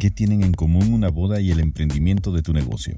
[0.00, 2.96] qué tienen en común una boda y el emprendimiento de tu negocio.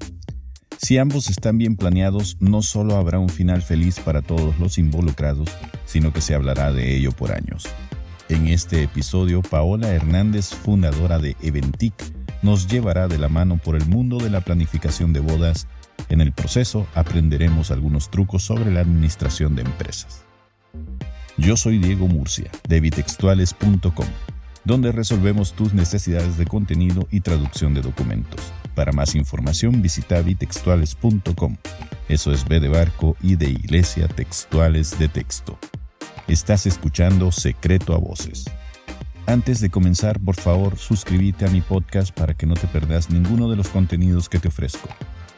[0.78, 5.50] Si ambos están bien planeados, no solo habrá un final feliz para todos los involucrados,
[5.84, 7.64] sino que se hablará de ello por años.
[8.28, 11.92] En este episodio, Paola Hernández, fundadora de Eventic,
[12.40, 15.66] nos llevará de la mano por el mundo de la planificación de bodas.
[16.08, 20.22] En el proceso aprenderemos algunos trucos sobre la administración de empresas.
[21.36, 24.06] Yo soy Diego Murcia, de bitextuales.com,
[24.64, 28.40] donde resolvemos tus necesidades de contenido y traducción de documentos.
[28.74, 31.56] Para más información visita bitextuales.com.
[32.08, 35.58] Eso es B de barco y de iglesia textuales de texto.
[36.28, 38.44] Estás escuchando Secreto a Voces.
[39.26, 43.48] Antes de comenzar, por favor, suscríbete a mi podcast para que no te perdas ninguno
[43.48, 44.88] de los contenidos que te ofrezco.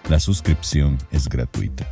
[0.09, 1.87] La suscripción es gratuita.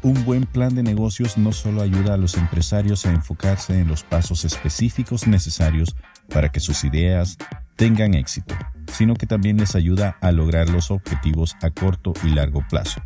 [0.00, 4.04] Un buen plan de negocios no solo ayuda a los empresarios a enfocarse en los
[4.04, 5.96] pasos específicos necesarios
[6.28, 7.36] para que sus ideas
[7.74, 8.54] tengan éxito,
[8.92, 13.00] sino que también les ayuda a lograr los objetivos a corto y largo plazo.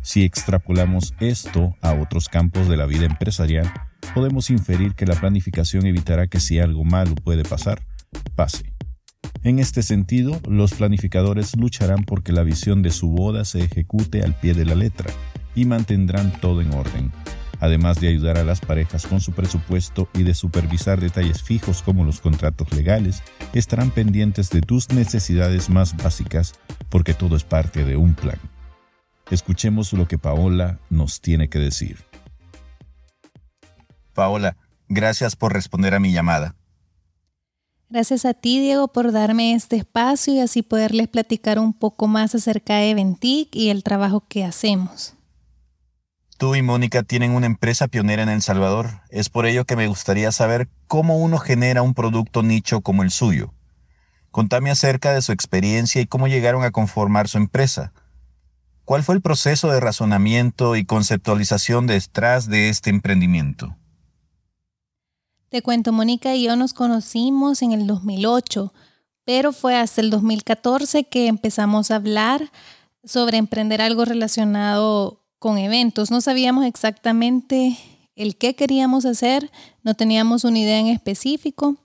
[0.00, 3.70] Si extrapolamos esto a otros campos de la vida empresarial,
[4.14, 7.82] podemos inferir que la planificación evitará que si algo malo puede pasar,
[8.34, 8.72] pase.
[9.42, 14.34] En este sentido, los planificadores lucharán porque la visión de su boda se ejecute al
[14.40, 15.10] pie de la letra
[15.60, 17.12] y mantendrán todo en orden,
[17.60, 22.02] además de ayudar a las parejas con su presupuesto y de supervisar detalles fijos como
[22.02, 23.22] los contratos legales,
[23.52, 26.54] estarán pendientes de tus necesidades más básicas
[26.88, 28.38] porque todo es parte de un plan.
[29.30, 31.98] Escuchemos lo que Paola nos tiene que decir.
[34.14, 34.56] Paola,
[34.88, 36.56] gracias por responder a mi llamada.
[37.90, 42.34] Gracias a ti, Diego, por darme este espacio y así poderles platicar un poco más
[42.34, 45.16] acerca de Ventic y el trabajo que hacemos.
[46.40, 49.02] Tú y Mónica tienen una empresa pionera en El Salvador.
[49.10, 53.10] Es por ello que me gustaría saber cómo uno genera un producto nicho como el
[53.10, 53.52] suyo.
[54.30, 57.92] Contame acerca de su experiencia y cómo llegaron a conformar su empresa.
[58.86, 63.76] ¿Cuál fue el proceso de razonamiento y conceptualización detrás de este emprendimiento?
[65.50, 68.72] Te cuento, Mónica y yo nos conocimos en el 2008,
[69.26, 72.50] pero fue hasta el 2014 que empezamos a hablar
[73.04, 76.12] sobre emprender algo relacionado con eventos.
[76.12, 77.76] No sabíamos exactamente
[78.14, 79.50] el qué queríamos hacer,
[79.82, 81.76] no teníamos una idea en específico.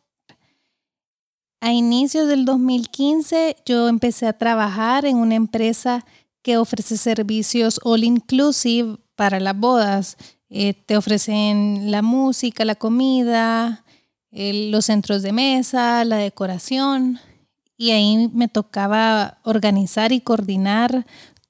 [1.62, 6.06] A inicios del 2015 yo empecé a trabajar en una empresa
[6.44, 10.18] que ofrece servicios all inclusive para las bodas.
[10.50, 13.84] Eh, te ofrecen la música, la comida,
[14.32, 17.20] los centros de mesa, la decoración.
[17.78, 21.06] Y ahí me tocaba organizar y coordinar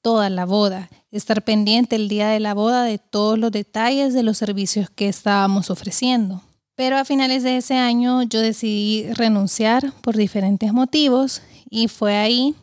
[0.06, 4.22] toda la boda estar pendiente el día de la boda de todos los detalles de
[4.22, 6.44] los servicios que estábamos ofreciendo.
[6.76, 12.54] Pero a finales de ese año yo decidí renunciar por diferentes motivos y fue ahí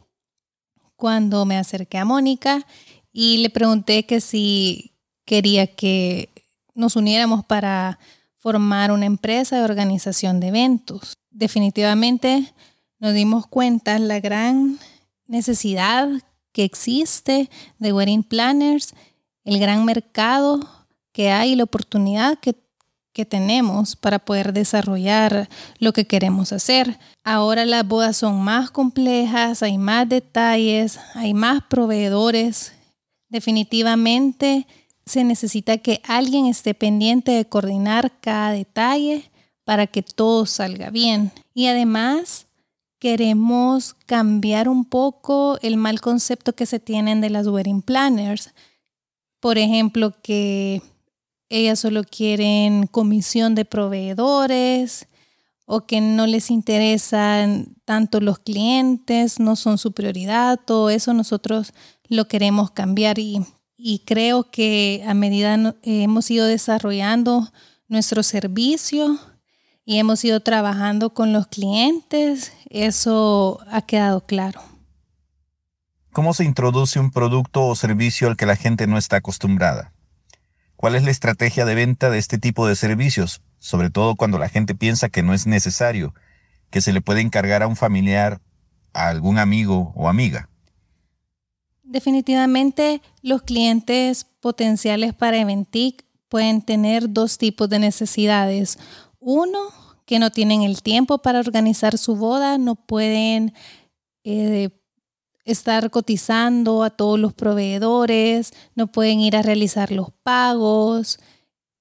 [0.95, 2.65] cuando me acerqué a Mónica
[3.11, 4.93] y le pregunté que si
[5.25, 6.29] quería que
[6.73, 7.99] nos uniéramos para
[8.37, 11.15] formar una empresa de organización de eventos.
[11.29, 12.53] Definitivamente
[12.99, 14.79] nos dimos cuenta la gran
[15.27, 16.07] necesidad
[16.53, 17.50] que existe
[17.80, 18.94] de wedding planners,
[19.44, 20.62] el gran mercado
[21.12, 22.56] que hay, la oportunidad que,
[23.12, 25.50] que tenemos para poder desarrollar
[25.80, 26.97] lo que queremos hacer.
[27.24, 32.74] Ahora las bodas son más complejas, hay más detalles, hay más proveedores.
[33.30, 34.66] Definitivamente
[35.06, 39.30] se necesita que alguien esté pendiente de coordinar cada detalle
[39.66, 41.31] para que todo salga bien.
[41.53, 42.47] Y además,
[43.03, 48.53] queremos cambiar un poco el mal concepto que se tienen de las wedding planners.
[49.41, 50.81] Por ejemplo, que
[51.50, 55.09] ellas solo quieren comisión de proveedores
[55.66, 61.74] o que no les interesan tanto los clientes, no son su prioridad, todo eso nosotros
[62.08, 67.52] lo queremos cambiar y, y creo que a medida hemos ido desarrollando
[67.90, 69.20] nuestro servicio,
[69.85, 74.61] y hemos ido trabajando con los clientes, eso ha quedado claro.
[76.11, 79.93] ¿Cómo se introduce un producto o servicio al que la gente no está acostumbrada?
[80.75, 83.41] ¿Cuál es la estrategia de venta de este tipo de servicios?
[83.59, 86.13] Sobre todo cuando la gente piensa que no es necesario,
[86.69, 88.41] que se le puede encargar a un familiar,
[88.93, 90.49] a algún amigo o amiga.
[91.84, 98.79] Definitivamente los clientes potenciales para Eventic pueden tener dos tipos de necesidades.
[99.25, 99.59] Uno,
[100.05, 103.53] que no tienen el tiempo para organizar su boda, no pueden
[104.23, 104.70] eh,
[105.46, 111.20] estar cotizando a todos los proveedores, no pueden ir a realizar los pagos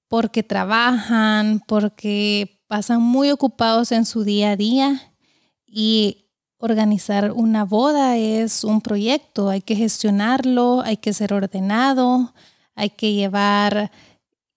[0.07, 5.13] porque trabajan, porque pasan muy ocupados en su día a día.
[5.65, 12.33] Y organizar una boda es un proyecto, hay que gestionarlo, hay que ser ordenado,
[12.75, 13.91] hay que llevar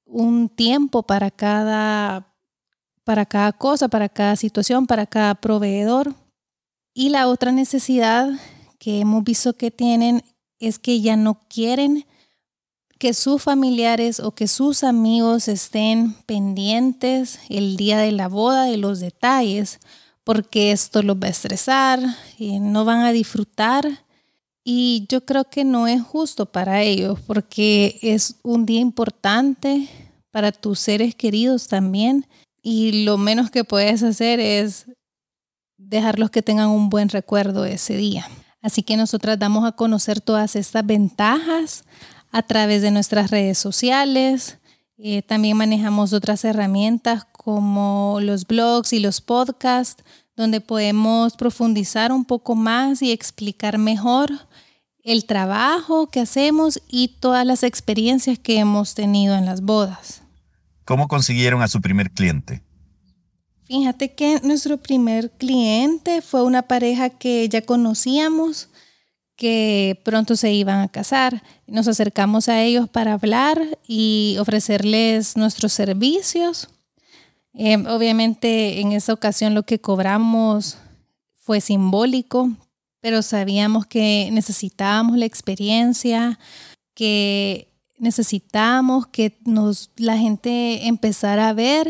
[0.05, 2.36] un tiempo para cada,
[3.07, 6.13] para cada cosa, para cada situación, para cada proveedor.
[6.93, 8.29] Y la otra necesidad
[8.81, 10.25] que hemos visto que tienen
[10.59, 12.05] es que ya no quieren
[12.99, 18.77] que sus familiares o que sus amigos estén pendientes el día de la boda de
[18.77, 19.79] los detalles,
[20.25, 22.01] porque esto los va a estresar
[22.37, 24.05] y no van a disfrutar.
[24.65, 29.89] Y yo creo que no es justo para ellos, porque es un día importante
[30.33, 32.27] para tus seres queridos también.
[32.69, 34.87] Y lo menos que puedes hacer es
[35.77, 38.29] dejarlos que tengan un buen recuerdo ese día.
[38.61, 41.85] Así que nosotras damos a conocer todas estas ventajas
[42.33, 44.59] a través de nuestras redes sociales.
[44.99, 50.03] Eh, también manejamos otras herramientas como los blogs y los podcasts,
[50.35, 54.33] donde podemos profundizar un poco más y explicar mejor
[55.05, 60.26] el trabajo que hacemos y todas las experiencias que hemos tenido en las bodas.
[60.87, 62.63] ¿Cómo consiguieron a su primer cliente?
[63.65, 68.69] Fíjate que nuestro primer cliente fue una pareja que ya conocíamos
[69.35, 71.43] que pronto se iban a casar.
[71.67, 76.69] Nos acercamos a ellos para hablar y ofrecerles nuestros servicios.
[77.53, 80.79] Em, obviamente en esa ocasión lo que cobramos
[81.35, 82.51] fue simbólico,
[83.01, 86.39] pero sabíamos que necesitábamos la experiencia,
[86.95, 87.66] que
[87.99, 91.89] necesitábamos que nos, la gente empezara a ver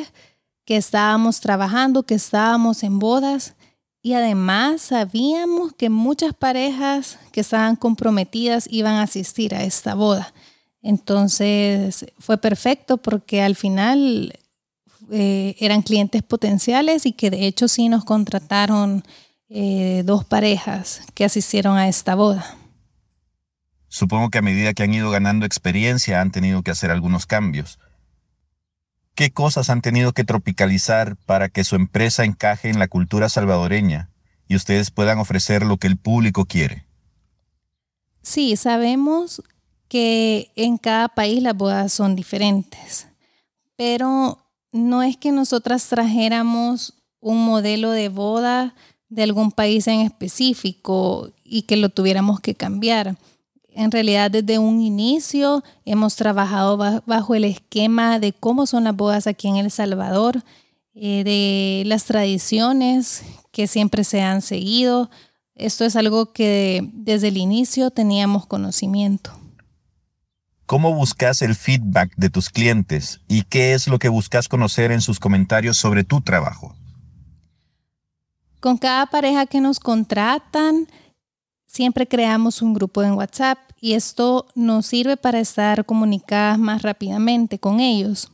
[0.65, 3.55] que estábamos trabajando, que estábamos en bodas
[4.03, 10.33] y además sabíamos que muchas parejas que estaban comprometidas iban a asistir a esta boda.
[10.83, 14.39] Entonces fue perfecto porque al final
[15.11, 19.03] eh, eran clientes potenciales y que de hecho sí nos contrataron
[19.49, 22.57] eh, dos parejas que asistieron a esta boda.
[23.97, 27.79] Supongo que a medida que han ido ganando experiencia han tenido que hacer algunos cambios.
[29.15, 34.11] ¿Qué cosas han tenido que tropicalizar para que su empresa encaje en la cultura salvadoreña
[34.49, 36.85] y ustedes puedan ofrecer lo que el público quiere?
[38.21, 39.43] Sí, sabemos
[39.89, 43.09] que en cada país las bodas son diferentes,
[43.77, 48.75] pero no es que nosotras trajéramos un modelo de boda
[49.09, 53.17] de algún país en específico y que lo tuviéramos que cambiar
[53.77, 59.27] en realidad desde un inicio hemos trabajado bajo el esquema de cómo son las bodas
[59.27, 60.43] aquí en El Salvador,
[60.95, 65.11] eh, de las tradiciones que siempre se han seguido.
[65.55, 69.31] Esto es algo que desde el inicio teníamos conocimiento.
[70.65, 75.03] ¿Cómo buscas el feedback de tus clientes y qué es lo que buscas conocer en
[75.03, 76.75] sus comentarios sobre tu trabajo?
[78.61, 80.89] Con cada pareja que nos contratan,
[81.77, 87.59] siempre creamos un grupo en WhatsApp y esto nos sirve para estar comunicadas más rápidamente
[87.59, 88.31] con ellos.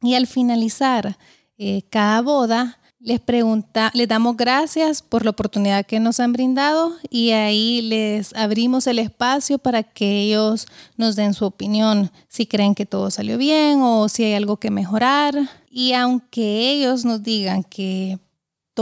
[0.00, 1.18] Y al finalizar
[1.58, 6.94] eh, cada boda, les pregunta, les damos gracias por la oportunidad que nos han brindado
[7.10, 10.66] y ahí les abrimos el espacio para que ellos
[10.96, 14.70] nos den su opinión, si creen que todo salió bien o si hay algo que
[14.70, 15.34] mejorar.
[15.70, 18.18] Y aunque ellos nos digan que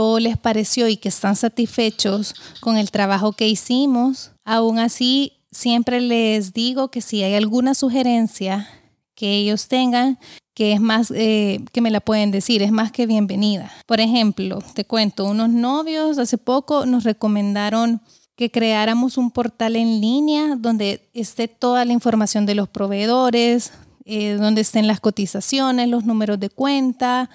[0.01, 6.01] todo les pareció y que están satisfechos con el trabajo que hicimos, aún así siempre
[6.01, 8.67] les digo que si hay alguna sugerencia
[9.13, 10.17] que ellos tengan,
[10.55, 13.71] que es más, eh, que me la pueden decir, es más que bienvenida.
[13.85, 18.01] Por ejemplo, te cuento, unos novios hace poco nos recomendaron
[18.35, 23.71] que creáramos un portal en línea donde esté toda la información de los proveedores,
[24.05, 27.29] eh, donde estén las cotizaciones, los números de cuenta,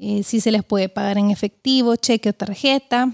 [0.00, 3.12] eh, si se les puede pagar en efectivo, cheque o tarjeta.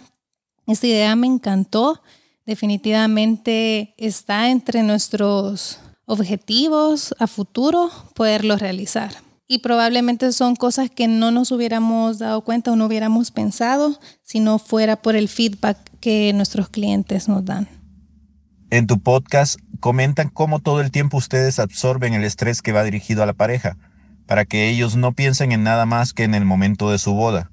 [0.66, 2.00] Esta idea me encantó
[2.46, 9.12] definitivamente está entre nuestros objetivos a futuro poderlos realizar.
[9.48, 14.40] Y probablemente son cosas que no nos hubiéramos dado cuenta o no hubiéramos pensado si
[14.40, 17.68] no fuera por el feedback que nuestros clientes nos dan.
[18.70, 23.22] En tu podcast comentan cómo todo el tiempo ustedes absorben el estrés que va dirigido
[23.22, 23.76] a la pareja,
[24.26, 27.50] para que ellos no piensen en nada más que en el momento de su boda.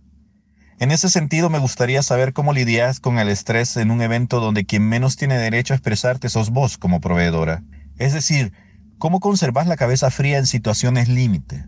[0.80, 4.66] En ese sentido, me gustaría saber cómo lidias con el estrés en un evento donde
[4.66, 7.64] quien menos tiene derecho a expresarte sos vos como proveedora.
[7.98, 8.52] Es decir,
[8.98, 11.66] ¿cómo conservas la cabeza fría en situaciones límite?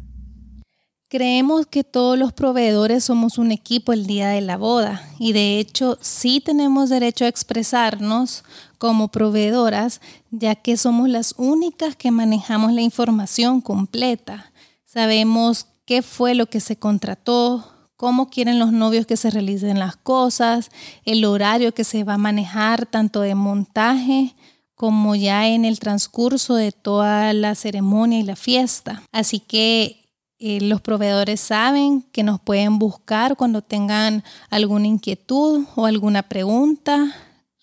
[1.08, 5.60] Creemos que todos los proveedores somos un equipo el día de la boda y de
[5.60, 8.44] hecho sí tenemos derecho a expresarnos
[8.80, 14.52] como proveedoras ya que somos las únicas que manejamos la información completa.
[14.96, 19.98] Sabemos qué fue lo que se contrató, cómo quieren los novios que se realicen las
[19.98, 20.70] cosas,
[21.04, 24.34] el horario que se va a manejar tanto de montaje
[24.74, 29.04] como ya en el transcurso de toda la ceremonia y la fiesta.
[29.12, 30.00] Así que
[30.40, 37.14] eh, los proveedores saben que nos pueden buscar cuando tengan alguna inquietud o alguna pregunta,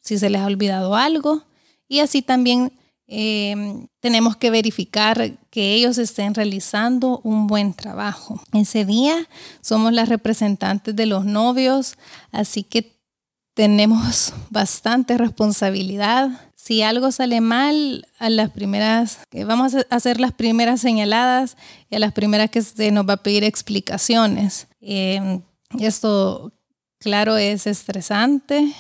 [0.03, 1.45] si se les ha olvidado algo.
[1.89, 2.75] Y así también
[3.15, 8.43] eh, tenemos que verificar que ellos estén realizando un buen trabajo.
[8.55, 9.29] Ese día
[9.61, 11.97] somos las representantes de los novios,
[12.31, 12.97] así que
[13.53, 16.31] tenemos bastante responsabilidad.
[16.55, 21.59] Si algo sale mal, a las primeras, vamos a hacer las primeras señaladas
[21.91, 24.69] y a las primeras que se nos va a pedir explicaciones.
[24.81, 25.43] Eh,
[25.79, 26.51] esto,
[26.99, 28.73] claro, es estresante,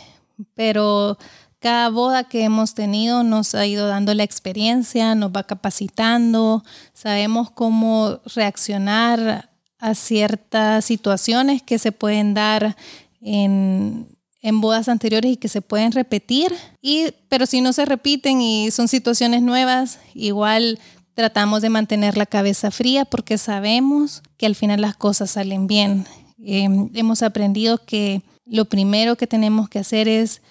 [0.55, 1.19] pero
[1.63, 7.53] cada boda que hemos tenido nos ha ido dando la experiencia, nos va capacitando, sabemos
[7.53, 12.77] cómo reaccionar a ciertas situaciones que se pueden dar
[13.21, 14.09] en,
[14.55, 16.53] bodas anteriores y que se pueden repetir.
[16.81, 20.81] Y, pero si no se repiten y son situaciones nuevas, igual
[21.15, 26.07] tratamos de mantener la cabeza fría porque sabemos que al final las cosas salen bien.
[26.45, 30.43] Em, hemos aprendido que lo primero que tenemos que hacer es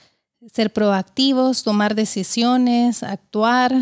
[0.49, 3.73] ser proactivos, tomar decisiones, actuar,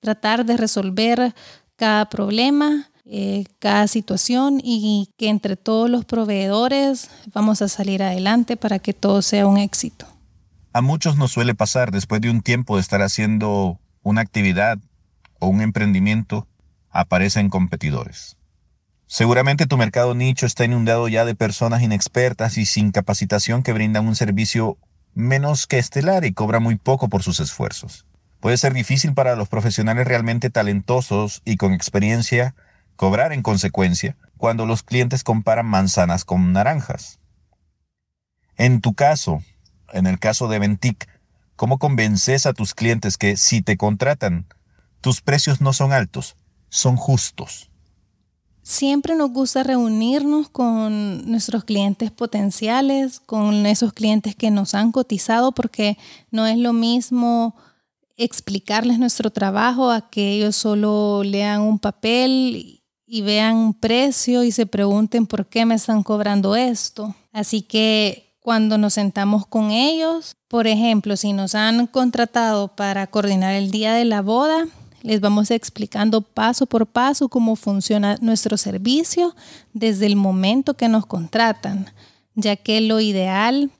[0.00, 1.34] tratar de resolver
[1.76, 8.56] cada problema, eh, cada situación y que entre todos los proveedores vamos a salir adelante
[8.56, 10.06] para que todo sea un éxito.
[10.72, 14.78] A muchos nos suele pasar después de un tiempo de estar haciendo una actividad
[15.38, 16.46] o un emprendimiento,
[16.90, 18.36] aparecen competidores.
[19.06, 24.06] Seguramente tu mercado nicho está inundado ya de personas inexpertas y sin capacitación que brindan
[24.06, 24.76] un servicio
[25.18, 28.06] menos que estelar y cobra muy poco por sus esfuerzos.
[28.38, 32.54] Puede ser difícil para los profesionales realmente talentosos y con experiencia
[32.94, 37.18] cobrar en consecuencia cuando los clientes comparan manzanas con naranjas.
[38.56, 39.42] En tu caso,
[39.92, 41.08] en el caso de Ventic,
[41.56, 44.46] ¿cómo convences a tus clientes que si te contratan,
[45.00, 46.36] tus precios no son altos,
[46.68, 47.67] son justos?
[48.68, 55.52] Siempre nos gusta reunirnos con nuestros clientes potenciales, con esos clientes que nos han cotizado,
[55.52, 55.96] porque
[56.30, 57.56] no es lo mismo
[58.18, 64.52] explicarles nuestro trabajo a que ellos solo lean un papel y vean un precio y
[64.52, 67.14] se pregunten por qué me están cobrando esto.
[67.32, 73.54] Así que cuando nos sentamos con ellos, por ejemplo, si nos han contratado para coordinar
[73.54, 74.66] el día de la boda,
[75.02, 79.34] les vamos explicando paso por paso cómo funciona nuestro servicio
[79.72, 81.92] desde el momento que nos contratan,
[82.34, 83.70] ya que lo ideal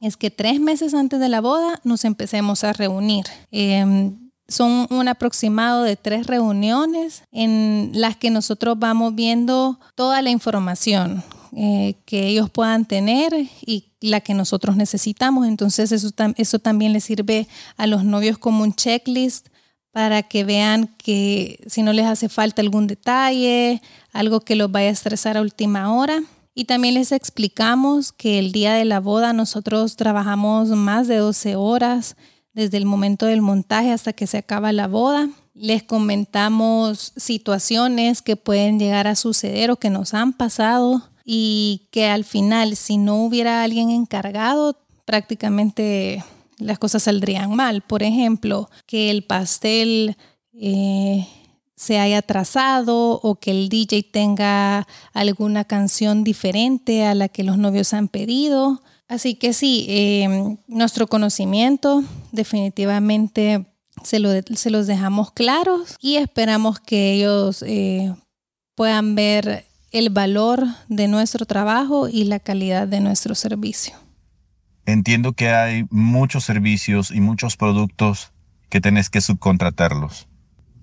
[0.00, 3.24] es que tres meses antes de la boda nos empecemos a reunir.
[3.50, 10.30] Em, son un aproximado de tres reuniones en las que nosotros vamos viendo toda la
[10.30, 11.22] información
[11.54, 13.32] eh, que ellos puedan tener
[13.64, 15.46] y la que nosotros necesitamos.
[15.46, 19.48] Entonces eso, eso también les sirve a los novios como un checklist
[19.92, 23.82] para que vean que si no les hace falta algún detalle,
[24.12, 26.22] algo que los vaya a estresar a última hora.
[26.54, 31.56] Y también les explicamos que el día de la boda nosotros trabajamos más de 12
[31.56, 32.16] horas
[32.52, 35.28] desde el momento del montaje hasta que se acaba la boda.
[35.54, 42.08] Les comentamos situaciones que pueden llegar a suceder o que nos han pasado y que
[42.08, 46.22] al final si no hubiera alguien encargado prácticamente
[46.62, 47.82] las cosas saldrían mal.
[47.82, 50.16] Por ejemplo, que el pastel
[50.52, 51.26] eh,
[51.76, 57.58] se haya atrasado o que el DJ tenga alguna canción diferente a la que los
[57.58, 58.82] novios han pedido.
[59.08, 63.66] Así que sí, eh, nuestro conocimiento definitivamente
[64.04, 68.14] se, los dejamos claros y esperamos que ellos eh,
[68.74, 73.94] puedan ver el valor de nuestro trabajo y la calidad de nuestro servicio.
[74.84, 78.32] Entiendo que hay muchos servicios y muchos productos
[78.68, 80.28] que tenés que subcontratarlos.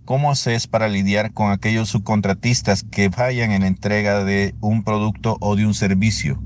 [0.05, 5.55] ¿Cómo haces para lidiar con aquellos subcontratistas que fallan en entrega de un producto o
[5.55, 6.41] de un servicio?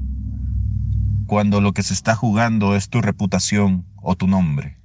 [1.28, 4.78] Cuando lo que se está jugando es tu reputación o tu nombre.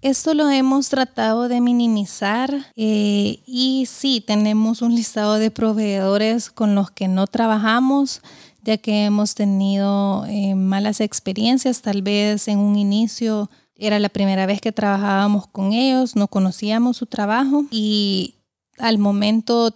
[0.00, 6.76] Esto lo hemos tratado de minimizar eh, y sí, tenemos un listado de proveedores con
[6.76, 8.22] los que no trabajamos
[8.68, 14.44] ya que hemos tenido eh, malas experiencias, tal vez en un inicio era la primera
[14.44, 18.34] vez que trabajábamos con ellos, no conocíamos su trabajo y
[18.76, 19.74] al momento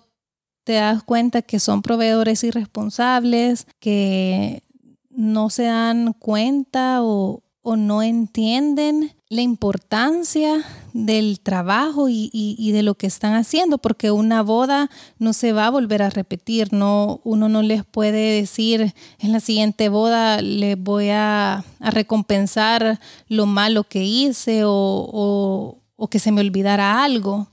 [0.64, 4.62] te das cuenta que son proveedores irresponsables, que
[5.08, 10.62] no se dan cuenta o, o no entienden la importancia
[10.92, 15.70] del trabajo y, de lo que están haciendo, porque una boda no se va a
[15.70, 21.08] volver a repetir, no, uno no les puede decir en la siguiente boda les voy
[21.08, 27.46] a, recompensar lo malo que hice o, o que se me olvidara algo.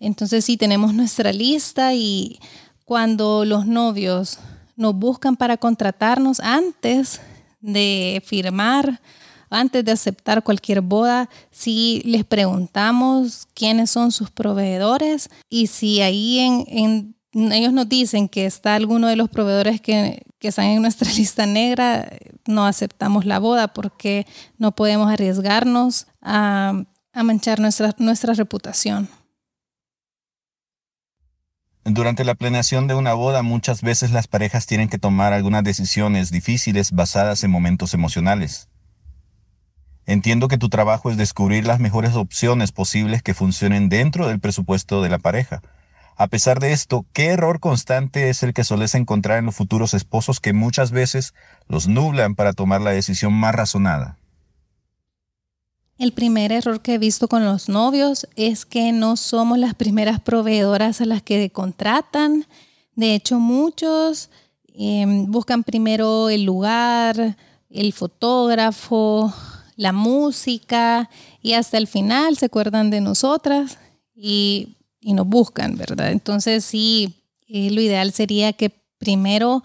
[0.00, 2.40] Entonces sí tenemos nuestra lista y
[2.86, 4.38] cuando los novios
[4.76, 7.20] nos buscan para contratarnos antes
[7.60, 8.98] de firmar,
[9.50, 16.38] antes de aceptar cualquier boda, si les preguntamos quiénes son sus proveedores y si ahí
[17.32, 22.08] ellos nos dicen que está alguno de los proveedores que, están en nuestra lista negra,
[22.46, 24.26] no aceptamos la boda porque
[24.58, 29.08] no podemos arriesgarnos a, manchar nuestra, nuestra reputación.
[31.84, 36.30] Durante la planeación de una boda muchas veces las parejas tienen que tomar algunas decisiones
[36.30, 38.68] difíciles basadas en momentos emocionales.
[40.08, 45.02] Entiendo que tu trabajo es descubrir las mejores opciones posibles que funcionen dentro del presupuesto
[45.02, 45.60] de la pareja.
[46.16, 49.92] A pesar de esto, ¿qué error constante es el que soles encontrar en los futuros
[49.92, 51.34] esposos que muchas veces
[51.68, 54.16] los nublan para tomar la decisión más razonada?
[55.98, 60.20] El primer error que he visto con los novios es que no somos las primeras
[60.20, 62.46] proveedoras a las que contratan.
[62.94, 64.30] De hecho, muchos
[64.74, 67.36] em, buscan primero el lugar,
[67.68, 69.34] el fotógrafo,
[69.78, 71.08] la música
[71.40, 73.78] y hasta el final se acuerdan de nosotras
[74.14, 76.10] y, nos buscan, ¿verdad?
[76.10, 77.14] Entonces sí,
[77.46, 79.62] eh, lo ideal sería que primero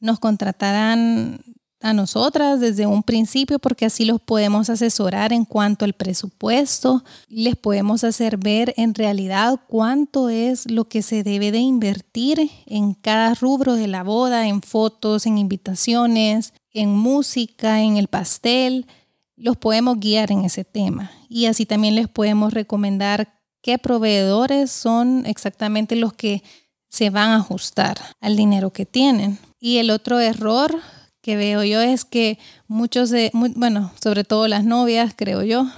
[0.00, 1.40] nos contrataran
[1.80, 7.56] a nosotras desde un principio porque así los podemos asesorar en cuanto al presupuesto, les
[7.56, 13.34] podemos hacer ver en realidad cuánto es lo que se debe de invertir en cada
[13.34, 18.86] rubro de la boda, en fotos, en invitaciones, en música, en el pastel.
[19.40, 25.24] Los podemos guiar en ese tema y así también les podemos recomendar qué proveedores son
[25.26, 26.42] exactamente los que
[26.88, 29.38] se van a ajustar al dinero que tienen.
[29.60, 30.74] Y el otro error
[31.20, 35.70] que veo yo es que muchos de, bueno, sobre todo las novias, creo yo,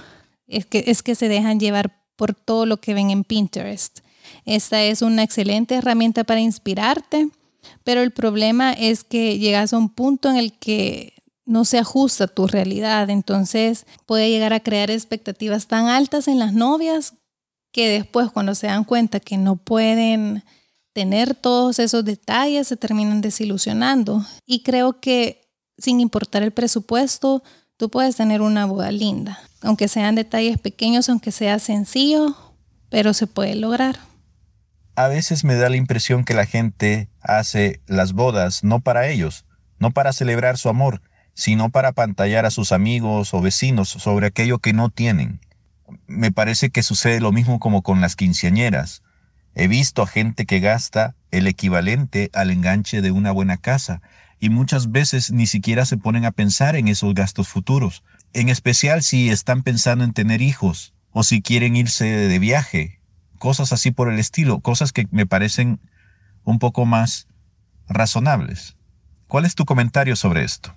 [0.47, 3.99] es que, es que se dejan llevar por todo lo que ven en Pinterest.
[4.45, 7.29] Esta es una excelente herramienta para inspirarte,
[7.83, 12.25] pero el problema es que llegas a un punto en el que no se ajusta
[12.25, 17.13] a tu realidad, entonces puede llegar a crear expectativas tan altas en las novias
[17.71, 20.43] que después cuando se dan cuenta que no pueden
[20.93, 24.25] tener todos esos detalles, se terminan desilusionando.
[24.45, 25.41] Y creo que
[25.77, 27.43] sin importar el presupuesto,
[27.77, 32.35] tú puedes tener una boda linda, aunque sean detalles pequeños, aunque sea sencillo,
[32.89, 33.97] pero se puede lograr.
[34.95, 39.45] A veces me da la impresión que la gente hace las bodas no para ellos,
[39.79, 41.01] no para celebrar su amor,
[41.33, 45.39] sino para pantallar a sus amigos o vecinos sobre aquello que no tienen.
[46.07, 49.03] Me parece que sucede lo mismo como con las quinceañeras.
[49.55, 54.01] He visto a gente que gasta el equivalente al enganche de una buena casa
[54.39, 59.03] y muchas veces ni siquiera se ponen a pensar en esos gastos futuros, en especial
[59.03, 62.99] si están pensando en tener hijos o si quieren irse de viaje,
[63.37, 65.79] cosas así por el estilo, cosas que me parecen
[66.43, 67.27] un poco más
[67.87, 68.77] razonables.
[69.27, 70.75] ¿Cuál es tu comentario sobre esto?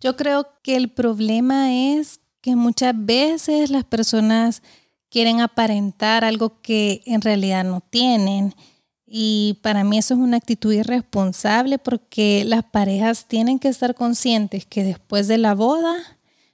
[0.00, 4.62] Yo creo que el problema es que muchas veces las personas
[5.10, 8.54] quieren aparentar algo que en realidad no tienen.
[9.06, 14.64] Y para mí eso es una actitud irresponsable porque las parejas tienen que estar conscientes
[14.64, 15.96] que después de la boda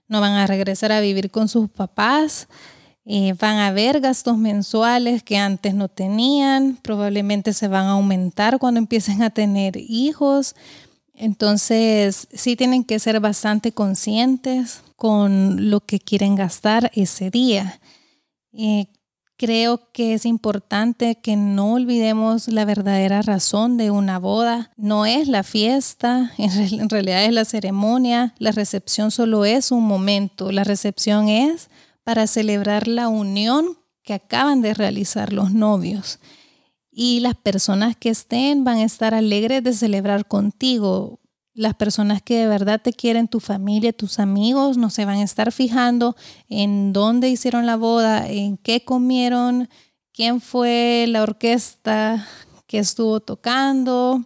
[0.09, 2.48] no van a regresar a vivir con sus papás,
[3.04, 8.59] eh, van a haber gastos mensuales que antes no tenían, probablemente se van a aumentar
[8.59, 10.56] cuando empiecen a tener hijos.
[11.16, 17.81] Entonces sí tienen que ser bastante conscientes con lo que quieren gastar ese día.
[18.52, 18.87] Eh,
[19.37, 24.70] creo que es importante que no olvidemos la verdadera razón de una boda.
[24.76, 28.35] No es la fiesta, en realidad es la ceremonia.
[28.38, 30.52] La recepción solo es un momento.
[30.52, 31.70] La recepción es
[32.05, 36.20] para celebrar la unión que acaban de realizar los novios.
[36.98, 41.20] Y las personas que estén van a estar alegres de celebrar contigo
[41.52, 45.22] las personas que de verdad te quieren, tu familia, tus amigos, no se van a
[45.22, 46.16] estar fijando
[46.48, 49.68] en dónde hicieron la boda, en qué comieron,
[50.11, 52.26] quién fue la orquesta
[52.66, 54.24] que estuvo tocando,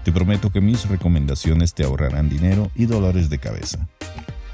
[0.04, 3.88] Te prometo que mis recomendaciones te ahorrarán dinero y dolores de cabeza.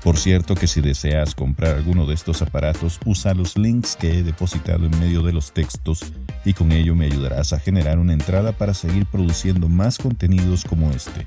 [0.02, 4.22] Por cierto que si deseas comprar alguno de estos aparatos, usa los links que he
[4.24, 6.12] depositado en medio de los textos
[6.44, 10.90] y con ello me ayudarás a generar una entrada para seguir produciendo más contenidos como
[10.90, 11.26] este.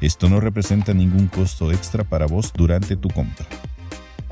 [0.00, 3.46] Esto no representa ningún costo extra para vos durante tu compra.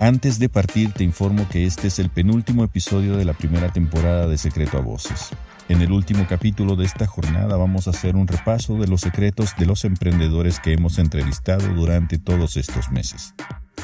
[0.01, 4.29] Antes de partir te informo que este es el penúltimo episodio de la primera temporada
[4.29, 5.31] de Secreto a Voces.
[5.69, 9.57] En el último capítulo de esta jornada vamos a hacer un repaso de los secretos
[9.59, 13.35] de los emprendedores que hemos entrevistado durante todos estos meses.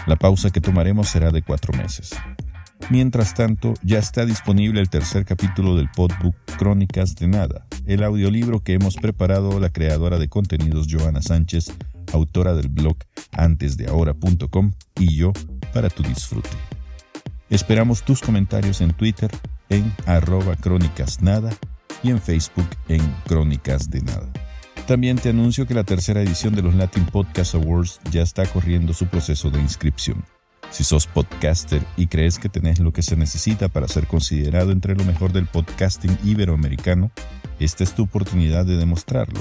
[0.07, 2.13] La pausa que tomaremos será de cuatro meses.
[2.91, 8.61] Mientras tanto, ya está disponible el tercer capítulo del podbook Crónicas de Nada, el audiolibro
[8.61, 11.73] que hemos preparado la creadora de contenidos Joana Sánchez,
[12.13, 12.99] autora del blog
[13.33, 15.33] antesdeahora.com y yo
[15.75, 16.49] para tu disfrute.
[17.51, 19.31] Esperamos tus comentarios en Twitter
[19.69, 21.51] en arroba crónicas nada
[22.03, 24.33] y en Facebook en Crónicas de Nada.
[24.87, 28.93] También te anuncio que la tercera edición de los Latin Podcast Awards ya está corriendo
[28.93, 30.25] su proceso de inscripción.
[30.71, 34.95] Si sos podcaster y crees que tenés lo que se necesita para ser considerado entre
[34.95, 37.11] lo mejor del podcasting iberoamericano,
[37.59, 39.41] esta es tu oportunidad de demostrarlo.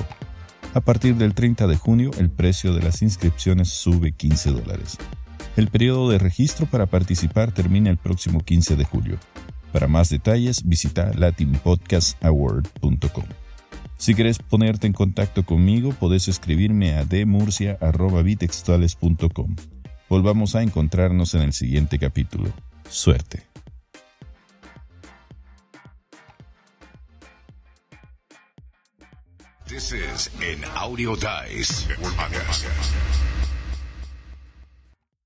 [0.74, 4.98] A partir del 30 de junio, el precio de las inscripciones sube 15 dólares.
[5.56, 9.20] El periodo de registro para participar termina el próximo 15 de julio.
[9.72, 13.26] Para más detalles, visita latinpodcastaward.com.
[13.98, 19.56] Si quieres ponerte en contacto conmigo, podés escribirme a dmurcia.bitextuales.com.
[20.10, 22.52] Volvamos a encontrarnos en el siguiente capítulo.
[22.90, 23.44] Suerte.
[29.68, 30.32] This is
[30.76, 31.88] audio dice.